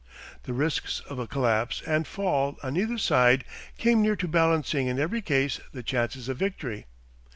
[0.45, 3.45] The risks of a collapse and fall on either side
[3.77, 6.87] came near to balancing in every case the chances of victory.